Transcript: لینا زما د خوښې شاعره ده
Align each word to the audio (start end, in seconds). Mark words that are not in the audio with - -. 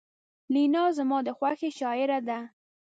لینا 0.53 0.83
زما 0.97 1.17
د 1.27 1.29
خوښې 1.37 1.69
شاعره 1.79 2.19
ده 2.27 2.39